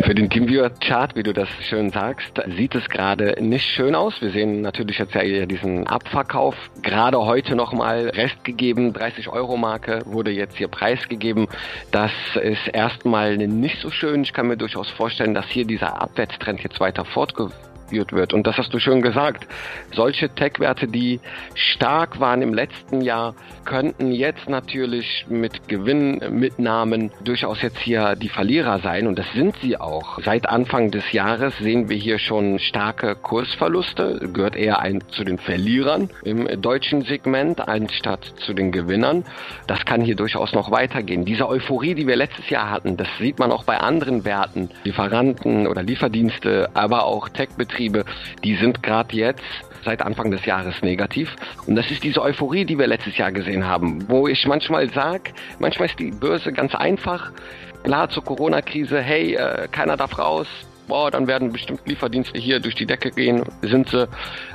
Für 0.00 0.14
den 0.14 0.30
TeamViewer-Chart, 0.30 1.16
wie 1.16 1.22
du 1.22 1.32
das 1.32 1.48
schön 1.68 1.90
sagst, 1.90 2.42
sieht 2.56 2.74
es 2.74 2.88
gerade 2.88 3.36
nicht 3.40 3.66
schön 3.66 3.94
aus. 3.94 4.20
Wir 4.20 4.30
sehen 4.30 4.60
natürlich 4.62 4.98
jetzt 4.98 5.14
ja 5.14 5.46
diesen 5.46 5.86
Abverkauf. 5.86 6.54
Gerade 6.82 7.18
heute 7.18 7.56
nochmal 7.56 8.08
Rest 8.10 8.44
gegeben, 8.44 8.92
30 8.92 9.28
Euro 9.28 9.56
Marke 9.56 10.02
wurde 10.06 10.30
jetzt 10.30 10.56
hier 10.56 10.68
preisgegeben. 10.68 11.48
Das 11.90 12.12
ist 12.40 12.68
erstmal 12.72 13.36
nicht 13.36 13.80
so 13.80 13.90
schön. 13.90 14.22
Ich 14.22 14.32
kann 14.32 14.48
mir 14.48 14.56
durchaus 14.56 14.90
vorstellen, 14.90 15.34
dass 15.34 15.46
hier 15.46 15.66
dieser 15.66 16.00
Abwärtstrend 16.00 16.62
jetzt 16.62 16.80
weiter 16.80 17.04
fortgeführt 17.04 17.75
wird. 17.92 18.32
Und 18.32 18.46
das 18.46 18.56
hast 18.58 18.72
du 18.74 18.78
schön 18.78 19.02
gesagt. 19.02 19.46
Solche 19.94 20.28
Tech-Werte, 20.28 20.88
die 20.88 21.20
stark 21.54 22.20
waren 22.20 22.42
im 22.42 22.52
letzten 22.52 23.00
Jahr, 23.00 23.34
könnten 23.64 24.12
jetzt 24.12 24.48
natürlich 24.48 25.26
mit 25.28 25.68
Gewinnmitnahmen 25.68 27.10
durchaus 27.24 27.62
jetzt 27.62 27.78
hier 27.78 28.16
die 28.16 28.28
Verlierer 28.28 28.80
sein. 28.80 29.06
Und 29.06 29.18
das 29.18 29.26
sind 29.34 29.56
sie 29.62 29.78
auch. 29.78 30.18
Seit 30.24 30.48
Anfang 30.48 30.90
des 30.90 31.12
Jahres 31.12 31.56
sehen 31.58 31.88
wir 31.88 31.96
hier 31.96 32.18
schon 32.18 32.58
starke 32.58 33.14
Kursverluste. 33.14 34.28
Gehört 34.32 34.56
eher 34.56 34.80
ein 34.80 35.02
zu 35.08 35.24
den 35.24 35.38
Verlierern 35.38 36.10
im 36.24 36.60
deutschen 36.60 37.02
Segment 37.02 37.66
anstatt 37.68 38.24
zu 38.44 38.54
den 38.54 38.72
Gewinnern. 38.72 39.24
Das 39.66 39.84
kann 39.84 40.00
hier 40.00 40.16
durchaus 40.16 40.52
noch 40.52 40.70
weitergehen. 40.70 41.24
Diese 41.24 41.48
Euphorie, 41.48 41.94
die 41.94 42.06
wir 42.06 42.16
letztes 42.16 42.50
Jahr 42.50 42.70
hatten, 42.70 42.96
das 42.96 43.08
sieht 43.18 43.38
man 43.38 43.52
auch 43.52 43.64
bei 43.64 43.78
anderen 43.78 44.24
Werten, 44.24 44.70
Lieferanten 44.84 45.66
oder 45.66 45.82
Lieferdienste, 45.82 46.70
aber 46.74 47.04
auch 47.04 47.28
Tech-Betriebe 47.28 47.75
Betriebe, 47.76 48.06
die 48.42 48.56
sind 48.56 48.82
gerade 48.82 49.14
jetzt 49.14 49.42
seit 49.84 50.00
Anfang 50.00 50.30
des 50.30 50.46
Jahres 50.46 50.80
negativ. 50.80 51.36
Und 51.66 51.76
das 51.76 51.90
ist 51.90 52.02
diese 52.02 52.22
Euphorie, 52.22 52.64
die 52.64 52.78
wir 52.78 52.86
letztes 52.86 53.18
Jahr 53.18 53.32
gesehen 53.32 53.66
haben, 53.66 54.08
wo 54.08 54.26
ich 54.28 54.46
manchmal 54.46 54.90
sage, 54.90 55.32
manchmal 55.58 55.88
ist 55.88 55.98
die 55.98 56.10
Börse 56.10 56.52
ganz 56.52 56.74
einfach. 56.74 57.32
Klar 57.84 58.08
zur 58.08 58.24
Corona-Krise, 58.24 59.00
hey, 59.00 59.34
äh, 59.34 59.68
keiner 59.70 59.98
darf 59.98 60.18
raus, 60.18 60.46
boah, 60.88 61.10
dann 61.10 61.26
werden 61.26 61.52
bestimmt 61.52 61.80
Lieferdienste 61.84 62.38
hier 62.38 62.60
durch 62.60 62.74
die 62.74 62.86
Decke 62.86 63.10
gehen, 63.10 63.42
sind 63.60 63.90
sie. 63.90 64.08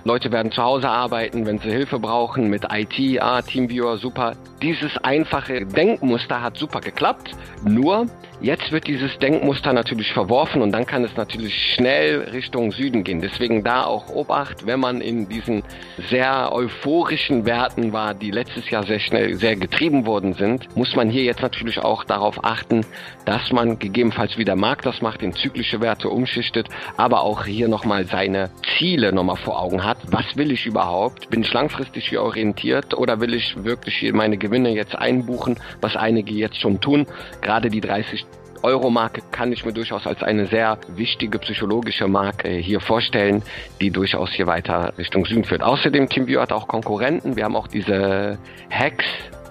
Leute 0.04 0.32
werden 0.32 0.52
zu 0.52 0.64
Hause 0.64 0.90
arbeiten, 0.90 1.46
wenn 1.46 1.60
sie 1.60 1.70
Hilfe 1.70 2.00
brauchen 2.00 2.50
mit 2.50 2.64
IT, 2.74 3.22
ah, 3.22 3.44
Teamviewer, 3.44 3.98
super. 3.98 4.34
Dieses 4.64 4.98
einfache 4.98 5.66
Denkmuster 5.66 6.42
hat 6.42 6.58
super 6.58 6.82
geklappt. 6.82 7.32
Nur 7.64 8.08
Jetzt 8.44 8.72
wird 8.72 8.88
dieses 8.88 9.20
Denkmuster 9.20 9.72
natürlich 9.72 10.12
verworfen 10.14 10.64
und 10.64 10.72
dann 10.72 10.88
kann 10.88 11.04
es 11.04 11.16
natürlich 11.16 11.54
schnell 11.76 12.22
Richtung 12.22 12.72
Süden 12.72 13.04
gehen. 13.04 13.22
Deswegen 13.22 13.64
da 13.64 13.84
auch 13.84 14.10
Obacht, 14.10 14.66
wenn 14.66 14.80
man 14.80 15.00
in 15.00 15.30
diesen 15.30 15.62
sehr 16.10 16.52
euphorischen 16.52 17.46
Werten 17.46 17.94
war, 17.94 18.16
die 18.16 18.32
letztes 18.32 18.68
Jahr 18.72 18.84
sehr 18.84 19.00
schnell 19.00 19.36
sehr 19.36 19.56
getrieben 19.56 20.08
worden 20.08 20.34
sind, 20.34 20.76
muss 20.76 20.96
man 20.96 21.12
hier 21.12 21.22
jetzt 21.22 21.44
natürlich 21.44 21.78
auch 21.78 22.04
darauf 22.04 22.44
achten, 22.44 22.84
dass 23.26 23.52
man 23.52 23.78
gegebenenfalls 23.78 24.36
wie 24.40 24.44
der 24.44 24.56
Markt 24.56 24.88
das 24.88 25.04
macht, 25.04 25.22
in 25.22 25.34
zyklische 25.34 25.80
Werte 25.80 26.10
umschichtet, 26.10 26.68
aber 26.98 27.22
auch 27.22 27.46
hier 27.46 27.68
nochmal 27.68 28.06
seine 28.06 28.50
Ziele 28.76 29.14
nochmal 29.14 29.38
vor 29.38 29.62
Augen 29.62 29.84
hat. 29.84 30.00
Was 30.08 30.36
will 30.36 30.52
ich 30.52 30.66
überhaupt? 30.66 31.30
Bin 31.30 31.42
ich 31.42 31.54
langfristig 31.54 32.10
hier 32.10 32.24
orientiert 32.24 32.96
oder 32.96 33.20
will 33.22 33.36
ich 33.36 33.64
wirklich 33.64 33.98
hier 33.98 34.16
meine 34.16 34.38
Gewinne 34.38 34.72
jetzt 34.72 34.96
einbuchen, 34.96 35.60
was 35.80 35.96
einige 35.96 36.34
jetzt 36.34 36.60
schon 36.60 36.82
tun? 36.82 37.06
Gerade 37.42 37.70
die 37.70 37.82
30 37.82 38.31
Euro-Marke 38.64 39.22
kann 39.32 39.52
ich 39.52 39.66
mir 39.66 39.74
durchaus 39.74 40.06
als 40.06 40.22
eine 40.24 40.46
sehr 40.48 40.78
wichtige 40.88 41.40
psychologische 41.40 42.08
Marke 42.08 42.50
hier 42.50 42.80
vorstellen, 42.80 43.44
die 43.80 43.92
durchaus 43.92 44.32
hier 44.32 44.48
weiter 44.48 44.94
Richtung 44.98 45.26
Süden 45.26 45.44
führt. 45.44 45.64
Außerdem 45.64 46.10
TeamViewer 46.10 46.44
hat 46.44 46.52
auch 46.52 46.68
Konkurrenten. 46.68 47.36
Wir 47.36 47.46
haben 47.46 47.56
auch 47.56 47.68
diese 47.68 48.38
Hacks 48.70 49.06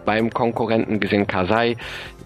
beim 0.05 0.31
Konkurrenten 0.31 1.01
gesehen, 1.01 1.27
Kasai. 1.27 1.77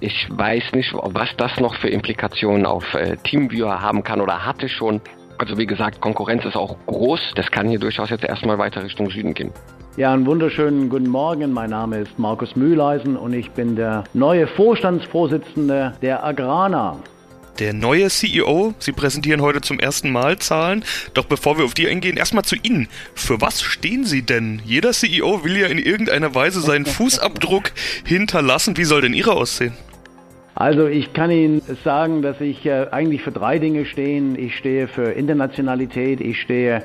Ich 0.01 0.29
weiß 0.31 0.73
nicht, 0.73 0.93
was 0.95 1.35
das 1.37 1.59
noch 1.59 1.75
für 1.77 1.89
Implikationen 1.89 2.67
auf 2.67 2.95
äh, 2.95 3.17
Teamviewer 3.17 3.81
haben 3.81 4.03
kann 4.03 4.21
oder 4.21 4.45
hatte 4.45 4.69
schon. 4.69 5.01
Also 5.39 5.59
wie 5.59 5.67
gesagt, 5.67 6.01
Konkurrenz 6.01 6.45
ist 6.45 6.57
auch 6.57 6.77
groß. 6.87 7.33
Das 7.35 7.51
kann 7.51 7.69
hier 7.69 7.79
durchaus 7.79 8.11
jetzt 8.11 8.25
erstmal 8.25 8.59
weiter 8.59 8.85
Richtung 8.85 9.11
Süden 9.11 9.35
gehen. 9.35 9.53
Ja, 9.97 10.13
einen 10.13 10.27
wunderschönen 10.27 10.89
guten 10.89 11.09
Morgen. 11.09 11.53
Mein 11.53 11.71
Name 11.71 12.01
ist 12.01 12.19
Markus 12.19 12.57
Mühleisen 12.57 13.17
und 13.17 13.33
ich 13.33 13.53
bin 13.53 13.77
der 13.77 14.03
neue 14.13 14.49
Vorstandsvorsitzende 14.49 15.95
der 16.03 16.25
Agrana. 16.25 16.99
Der 17.61 17.73
neue 17.73 18.11
CEO, 18.11 18.75
Sie 18.81 18.91
präsentieren 18.91 19.41
heute 19.41 19.61
zum 19.61 19.79
ersten 19.79 20.11
Mal 20.11 20.37
Zahlen. 20.41 20.85
Doch 21.15 21.27
bevor 21.27 21.59
wir 21.59 21.65
auf 21.65 21.75
die 21.75 21.87
eingehen, 21.87 22.17
erstmal 22.17 22.43
zu 22.43 22.57
Ihnen. 22.57 22.89
Für 23.15 23.41
was 23.41 23.63
stehen 23.63 24.05
Sie 24.05 24.23
denn? 24.23 24.61
Jeder 24.65 24.91
CEO 24.91 25.45
will 25.45 25.57
ja 25.57 25.69
in 25.69 25.79
irgendeiner 25.79 26.35
Weise 26.35 26.61
seinen 26.61 26.87
Fußabdruck 26.97 27.71
hinterlassen. 28.05 28.77
Wie 28.77 28.85
soll 28.85 29.03
denn 29.03 29.15
Ihre 29.15 29.35
aussehen? 29.35 29.75
Also 30.57 30.87
ich 30.87 31.13
kann 31.13 31.33
Ihnen 31.33 31.63
sagen, 31.83 32.23
dass 32.23 32.41
ich 32.41 32.65
äh, 32.65 32.87
eigentlich 32.93 33.23
für 33.23 33.33
drei 33.33 33.59
Dinge 33.59 33.87
stehe. 33.87 34.05
Ich 34.37 34.57
stehe 34.57 34.87
für 34.87 35.11
Internationalität, 35.11 36.21
ich 36.21 36.41
stehe 36.41 36.83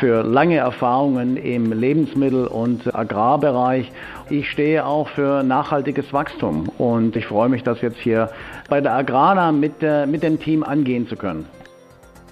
für 0.00 0.24
lange 0.24 0.56
Erfahrungen 0.56 1.36
im 1.36 1.72
Lebensmittel- 1.72 2.48
und 2.48 2.92
Agrarbereich. 2.92 3.92
Ich 4.30 4.50
stehe 4.50 4.84
auch 4.84 5.08
für 5.08 5.44
nachhaltiges 5.44 6.12
Wachstum 6.12 6.68
und 6.78 7.14
ich 7.14 7.26
freue 7.26 7.48
mich, 7.48 7.62
das 7.62 7.80
jetzt 7.82 7.98
hier 7.98 8.30
bei 8.68 8.80
der 8.80 8.94
Agrana 8.94 9.52
mit, 9.52 9.74
äh, 9.82 10.06
mit 10.06 10.24
dem 10.24 10.40
Team 10.40 10.64
angehen 10.64 11.06
zu 11.06 11.14
können. 11.14 11.46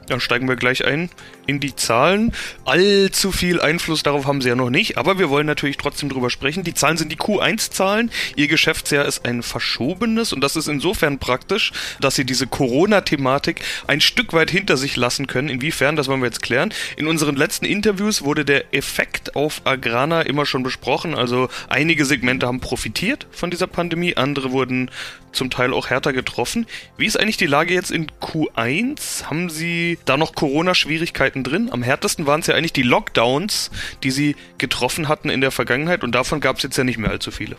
Dann 0.08 0.18
steigen 0.18 0.48
wir 0.48 0.56
gleich 0.56 0.84
ein 0.84 1.10
in 1.46 1.60
die 1.60 1.74
Zahlen. 1.74 2.32
Allzu 2.64 3.32
viel 3.32 3.60
Einfluss 3.60 4.02
darauf 4.02 4.26
haben 4.26 4.40
sie 4.40 4.48
ja 4.48 4.54
noch 4.54 4.70
nicht, 4.70 4.98
aber 4.98 5.18
wir 5.18 5.30
wollen 5.30 5.46
natürlich 5.46 5.76
trotzdem 5.76 6.08
drüber 6.08 6.30
sprechen. 6.30 6.64
Die 6.64 6.74
Zahlen 6.74 6.96
sind 6.96 7.10
die 7.10 7.16
Q1-Zahlen. 7.16 8.10
Ihr 8.36 8.48
Geschäftsjahr 8.48 9.04
ist 9.04 9.24
ein 9.24 9.42
verschobenes 9.42 10.32
und 10.32 10.40
das 10.40 10.56
ist 10.56 10.68
insofern 10.68 11.18
praktisch, 11.18 11.72
dass 12.00 12.14
sie 12.14 12.24
diese 12.24 12.46
Corona-Thematik 12.46 13.60
ein 13.86 14.00
Stück 14.00 14.32
weit 14.32 14.50
hinter 14.50 14.76
sich 14.76 14.96
lassen 14.96 15.26
können. 15.26 15.48
Inwiefern, 15.48 15.96
das 15.96 16.08
wollen 16.08 16.20
wir 16.20 16.26
jetzt 16.26 16.42
klären. 16.42 16.72
In 16.96 17.06
unseren 17.06 17.36
letzten 17.36 17.64
Interviews 17.64 18.22
wurde 18.22 18.44
der 18.44 18.74
Effekt 18.74 19.36
auf 19.36 19.62
Agrana 19.64 20.22
immer 20.22 20.46
schon 20.46 20.62
besprochen. 20.62 21.14
Also 21.14 21.48
einige 21.68 22.04
Segmente 22.04 22.46
haben 22.46 22.60
profitiert 22.60 23.26
von 23.30 23.50
dieser 23.50 23.66
Pandemie, 23.66 24.16
andere 24.16 24.52
wurden 24.52 24.90
zum 25.32 25.50
Teil 25.50 25.72
auch 25.72 25.88
härter 25.90 26.12
getroffen. 26.12 26.66
Wie 26.96 27.06
ist 27.06 27.18
eigentlich 27.18 27.36
die 27.38 27.46
Lage 27.46 27.74
jetzt 27.74 27.90
in 27.90 28.06
Q1? 28.20 29.24
Haben 29.24 29.48
Sie 29.48 29.98
da 30.04 30.16
noch 30.16 30.34
Corona-Schwierigkeiten 30.34 31.31
drin? 31.42 31.70
Am 31.72 31.82
härtesten 31.82 32.26
waren 32.26 32.40
es 32.40 32.46
ja 32.46 32.54
eigentlich 32.54 32.72
die 32.72 32.82
Lockdowns, 32.82 33.70
die 34.02 34.10
Sie 34.10 34.36
getroffen 34.58 35.08
hatten 35.08 35.30
in 35.30 35.40
der 35.40 35.50
Vergangenheit 35.50 36.04
und 36.04 36.14
davon 36.14 36.40
gab 36.40 36.58
es 36.58 36.62
jetzt 36.62 36.76
ja 36.76 36.84
nicht 36.84 36.98
mehr 36.98 37.10
allzu 37.10 37.30
viele. 37.30 37.56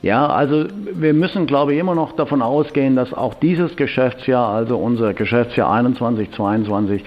Ja, 0.00 0.28
also 0.28 0.66
wir 0.94 1.12
müssen, 1.12 1.46
glaube 1.46 1.74
ich, 1.74 1.80
immer 1.80 1.96
noch 1.96 2.12
davon 2.12 2.40
ausgehen, 2.40 2.94
dass 2.94 3.12
auch 3.12 3.34
dieses 3.34 3.74
Geschäftsjahr, 3.74 4.48
also 4.48 4.76
unser 4.76 5.12
Geschäftsjahr 5.12 5.72
21, 5.72 6.30
22, 6.30 7.04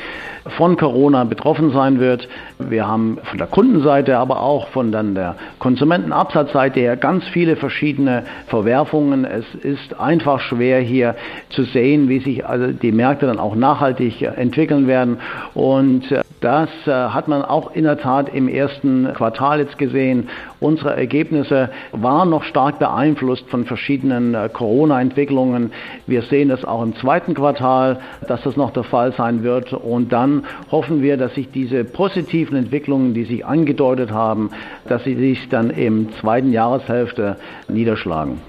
von 0.57 0.75
Corona 0.75 1.23
betroffen 1.23 1.71
sein 1.71 2.01
wird. 2.01 2.27
Wir 2.59 2.85
haben 2.85 3.17
von 3.23 3.37
der 3.37 3.47
Kundenseite, 3.47 4.17
aber 4.17 4.41
auch 4.41 4.67
von 4.69 4.91
dann 4.91 5.15
der 5.15 5.37
Konsumentenabsatzseite 5.59 6.81
her 6.81 6.97
ganz 6.97 7.25
viele 7.29 7.55
verschiedene 7.55 8.23
Verwerfungen. 8.47 9.23
Es 9.23 9.45
ist 9.55 9.97
einfach 9.97 10.41
schwer 10.41 10.81
hier 10.81 11.15
zu 11.49 11.63
sehen, 11.63 12.09
wie 12.09 12.19
sich 12.19 12.45
also 12.45 12.73
die 12.73 12.91
Märkte 12.91 13.25
dann 13.25 13.39
auch 13.39 13.55
nachhaltig 13.55 14.21
entwickeln 14.21 14.87
werden. 14.87 15.19
Und 15.53 16.11
äh, 16.11 16.23
das 16.41 16.69
äh, 16.87 16.91
hat 16.91 17.27
man 17.27 17.43
auch 17.43 17.71
in 17.75 17.83
der 17.83 17.99
Tat 17.99 18.33
im 18.33 18.47
ersten 18.47 19.13
Quartal 19.13 19.59
jetzt 19.59 19.77
gesehen. 19.77 20.27
Unsere 20.59 20.97
Ergebnisse 20.97 21.69
waren 21.91 22.31
noch 22.31 22.43
stark 22.43 22.79
beeinflusst 22.79 23.47
von 23.47 23.65
verschiedenen 23.65 24.33
äh, 24.33 24.49
Corona-Entwicklungen. 24.51 25.71
Wir 26.07 26.23
sehen 26.23 26.49
es 26.49 26.65
auch 26.65 26.81
im 26.81 26.95
zweiten 26.95 27.35
Quartal, 27.35 27.99
dass 28.27 28.41
das 28.41 28.57
noch 28.57 28.71
der 28.71 28.83
Fall 28.83 29.13
sein 29.13 29.43
wird. 29.43 29.71
Und 29.71 30.11
dann 30.11 30.43
hoffen 30.71 31.03
wir, 31.03 31.15
dass 31.15 31.35
sich 31.35 31.51
diese 31.51 31.83
positiven 31.83 32.57
Entwicklungen, 32.57 33.13
die 33.13 33.25
sich 33.25 33.45
angedeutet 33.45 34.11
haben, 34.11 34.49
dass 34.89 35.03
sie 35.03 35.15
sich 35.15 35.47
dann 35.49 35.69
im 35.69 36.11
zweiten 36.19 36.51
Jahreshälfte 36.51 37.37
niederschlagen. 37.67 38.39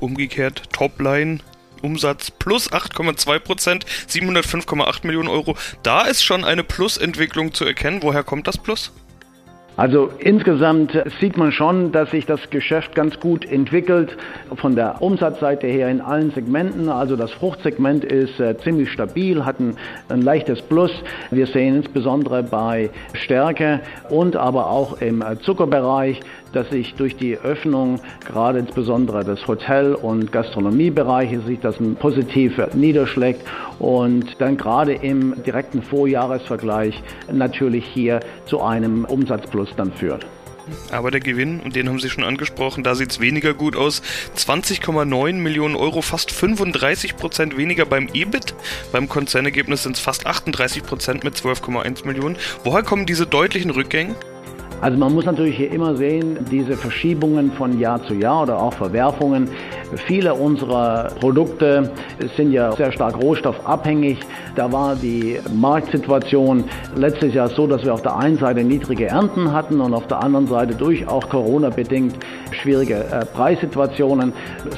Umgekehrt, 0.00 0.70
Topline 0.72 1.38
Umsatz 1.82 2.30
plus 2.30 2.72
8,2 2.72 3.38
Prozent, 3.38 3.86
705,8 4.08 5.06
Millionen 5.06 5.28
Euro. 5.28 5.56
Da 5.82 6.02
ist 6.02 6.22
schon 6.22 6.44
eine 6.44 6.64
Plusentwicklung 6.64 7.54
zu 7.54 7.64
erkennen. 7.64 8.02
Woher 8.02 8.22
kommt 8.22 8.46
das 8.46 8.58
Plus? 8.58 8.92
Also 9.80 10.10
insgesamt 10.18 10.92
sieht 11.20 11.38
man 11.38 11.52
schon, 11.52 11.90
dass 11.90 12.10
sich 12.10 12.26
das 12.26 12.50
Geschäft 12.50 12.94
ganz 12.94 13.18
gut 13.18 13.50
entwickelt 13.50 14.14
von 14.56 14.74
der 14.74 15.00
Umsatzseite 15.00 15.66
her 15.66 15.88
in 15.88 16.02
allen 16.02 16.32
Segmenten. 16.32 16.90
Also 16.90 17.16
das 17.16 17.30
Fruchtsegment 17.30 18.04
ist 18.04 18.38
äh, 18.40 18.58
ziemlich 18.58 18.90
stabil, 18.90 19.42
hat 19.46 19.58
ein, 19.58 19.78
ein, 20.10 20.20
leichtes 20.20 20.60
Plus. 20.60 20.90
Wir 21.30 21.46
sehen 21.46 21.76
insbesondere 21.76 22.42
bei 22.42 22.90
Stärke 23.14 23.80
und 24.10 24.36
aber 24.36 24.68
auch 24.68 25.00
im 25.00 25.22
äh, 25.22 25.38
Zuckerbereich 25.38 26.20
dass 26.52 26.68
sich 26.70 26.94
durch 26.94 27.16
die 27.16 27.36
Öffnung 27.36 28.00
gerade 28.26 28.58
insbesondere 28.58 29.24
des 29.24 29.46
Hotel- 29.46 29.94
und 29.94 30.32
Gastronomiebereiches 30.32 31.44
sich 31.46 31.60
das 31.60 31.76
positiv 31.98 32.60
niederschlägt 32.74 33.42
und 33.78 34.40
dann 34.40 34.56
gerade 34.56 34.94
im 34.94 35.42
direkten 35.44 35.82
Vorjahresvergleich 35.82 37.02
natürlich 37.32 37.84
hier 37.86 38.20
zu 38.46 38.60
einem 38.60 39.04
Umsatzplus 39.04 39.68
dann 39.76 39.92
führt. 39.92 40.26
Aber 40.90 41.10
der 41.10 41.20
Gewinn, 41.20 41.60
und 41.60 41.76
den 41.76 41.88
haben 41.88 41.98
Sie 41.98 42.10
schon 42.10 42.24
angesprochen, 42.24 42.84
da 42.84 42.94
sieht 42.94 43.10
es 43.10 43.20
weniger 43.20 43.54
gut 43.54 43.76
aus. 43.76 44.02
20,9 44.36 45.32
Millionen 45.34 45.76
Euro, 45.76 46.02
fast 46.02 46.30
35 46.30 47.16
Prozent 47.16 47.56
weniger 47.56 47.86
beim 47.86 48.08
EBIT. 48.12 48.54
Beim 48.92 49.08
Konzernergebnis 49.08 49.82
sind 49.82 49.96
es 49.96 50.00
fast 50.00 50.26
38 50.26 50.82
Prozent 50.82 51.24
mit 51.24 51.34
12,1 51.34 52.06
Millionen. 52.06 52.36
Woher 52.64 52.82
kommen 52.82 53.06
diese 53.06 53.26
deutlichen 53.26 53.70
Rückgänge? 53.70 54.14
Also 54.80 54.96
man 54.96 55.12
muss 55.12 55.26
natürlich 55.26 55.56
hier 55.58 55.70
immer 55.72 55.94
sehen, 55.94 56.38
diese 56.50 56.74
Verschiebungen 56.74 57.52
von 57.52 57.78
Jahr 57.78 58.02
zu 58.02 58.14
Jahr 58.14 58.42
oder 58.44 58.58
auch 58.58 58.72
Verwerfungen. 58.72 59.50
Viele 59.96 60.34
unserer 60.34 61.08
Produkte 61.20 61.90
sind 62.36 62.52
ja 62.52 62.72
sehr 62.72 62.92
stark 62.92 63.20
rohstoffabhängig. 63.20 64.18
Da 64.54 64.70
war 64.70 64.94
die 64.94 65.38
Marktsituation 65.52 66.64
letztes 66.96 67.34
Jahr 67.34 67.48
so, 67.48 67.66
dass 67.66 67.84
wir 67.84 67.94
auf 67.94 68.02
der 68.02 68.16
einen 68.16 68.38
Seite 68.38 68.62
niedrige 68.62 69.06
Ernten 69.06 69.52
hatten 69.52 69.80
und 69.80 69.94
auf 69.94 70.06
der 70.06 70.22
anderen 70.22 70.46
Seite 70.46 70.74
durch 70.74 71.06
auch 71.08 71.28
Corona 71.28 71.70
bedingt 71.70 72.14
schwierige 72.52 73.04
äh, 73.04 73.24
Preissituationen, 73.24 74.32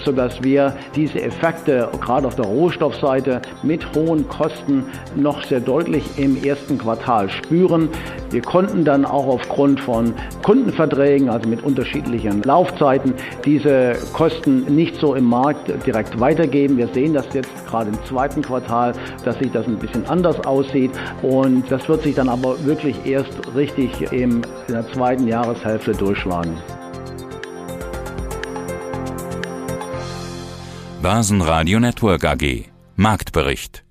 sodass 0.05 0.43
wir 0.43 0.75
diese 0.95 1.23
Effekte 1.23 1.89
gerade 2.01 2.27
auf 2.27 2.37
der 2.37 2.45
Rohstoffseite 2.45 3.43
mit 3.63 3.95
hohen 3.95 4.29
Kosten 4.29 4.85
noch 5.17 5.43
sehr 5.45 5.61
deutlich 5.61 6.05
im 6.19 6.43
ersten 6.43 6.79
Quartal 6.79 7.29
spüren. 7.29 7.89
Wir 8.31 8.43
konnten 8.43 8.85
dann 8.85 9.05
auch 9.05 9.27
aufgrund 9.27 9.81
von 9.81 10.15
Kundenverträgen, 10.43 11.29
also 11.29 11.49
mit 11.49 11.63
unterschiedlichen 11.63 12.43
Laufzeiten, 12.43 13.15
diese 13.45 13.95
Kosten 14.13 14.75
nicht 14.75 14.97
so 15.03 15.15
im 15.17 15.25
Markt 15.25 15.69
direkt 15.85 16.19
weitergeben. 16.19 16.79
Wir 16.79 16.87
sehen 16.87 17.13
das 17.13 17.27
jetzt 17.35 17.51
gerade 17.67 17.91
im 17.91 18.05
zweiten 18.05 18.41
Quartal, 18.41 18.95
dass 19.25 19.37
sich 19.39 19.51
das 19.51 19.67
ein 19.67 19.77
bisschen 19.77 20.07
anders 20.07 20.39
aussieht 20.47 20.93
und 21.23 21.71
das 21.71 21.89
wird 21.89 22.05
sich 22.05 22.15
dann 22.15 22.29
aber 22.29 22.65
wirklich 22.65 22.97
erst 23.05 23.55
richtig 23.55 24.13
in 24.13 24.47
der 24.69 24.87
zweiten 24.93 25.27
Jahreshälfte 25.27 25.93
durchschlagen. 25.93 26.57
Börsenradio 31.03 31.81
Network 31.81 32.25
AG 32.25 32.67
Marktbericht 32.95 33.83